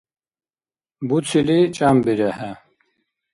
[1.07, 2.51] Буцили чӀямбирехӀе!